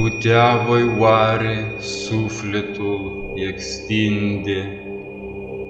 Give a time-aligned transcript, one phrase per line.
[0.00, 4.82] putea voi oare sufletul extinde,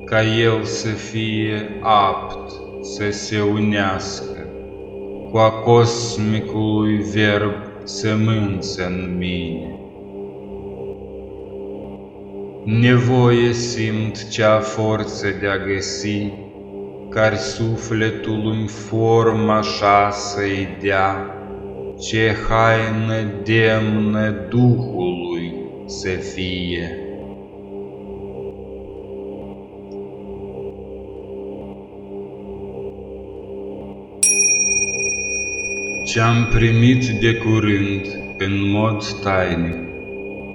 [0.04, 2.52] ca el să fie apt
[2.82, 4.46] să se unească
[5.30, 7.52] cu a cosmicului verb
[7.84, 9.78] sămânță în mine.
[12.64, 16.32] Nevoie simt cea forță de a găsi,
[17.10, 21.37] care sufletul în formă așa să-i dea,
[22.00, 25.52] ce haină demnă Duhului
[25.86, 26.98] să fie.
[36.06, 38.06] Ce-am primit de curând
[38.38, 39.76] în mod tainic,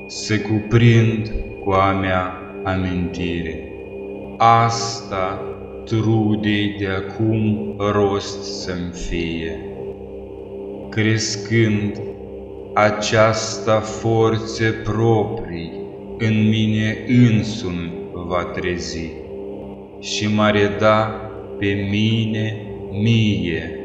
[0.08, 1.32] se cuprind
[1.64, 3.68] cu a mea amintire.
[4.38, 5.42] Asta
[5.86, 9.73] trudei de acum rost să-mi fie.
[10.94, 12.02] Crescând
[12.74, 15.72] aceasta forțe proprii
[16.18, 19.12] în mine însumi va trezi
[20.00, 21.04] și mă reda
[21.60, 23.78] pe mine mie.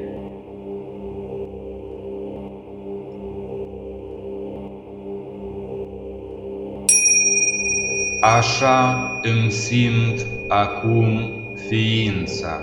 [8.20, 11.20] Așa îmi simt acum
[11.68, 12.62] ființa.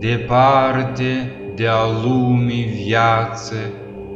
[0.00, 3.56] Departe de-a lumii viață,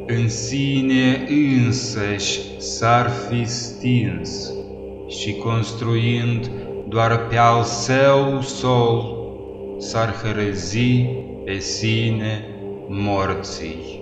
[0.06, 1.27] în sine
[1.64, 4.53] însăși s-ar fi stins
[5.08, 6.50] și construind
[6.89, 9.16] doar pe al său sol,
[9.78, 11.05] s-ar hărăzi
[11.44, 12.44] pe sine
[12.89, 13.98] morții.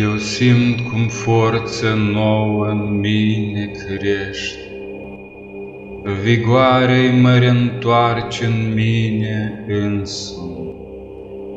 [0.00, 4.61] Eu simt cum forță nouă în mine crește,
[6.04, 10.74] Vigoare mă reîntoarce în mine însumi.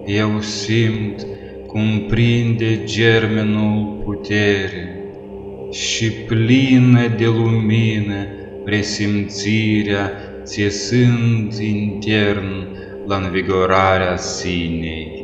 [0.06, 1.26] Eu simt
[1.68, 5.00] cum prinde germenul putere
[5.72, 8.28] Și plină de lumină
[8.66, 10.12] presimțirea
[10.44, 12.68] Țesând intern
[13.08, 15.15] la învigorarea sinei.